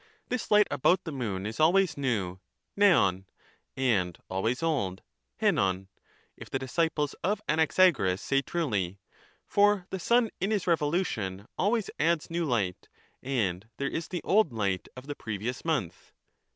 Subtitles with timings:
[0.29, 2.39] This light about the moon is always new
[2.75, 3.25] {ytov)
[3.77, 4.21] and Cratytus.
[4.31, 5.03] always old
[5.39, 5.89] {ivov),
[6.35, 8.97] if the disciples of Anaxagoras say truly.
[9.45, 12.89] Socrates, For the sun in his revolution always adds new light,
[13.21, 16.13] and "■^'*'"'^; there is the old light of the previous month.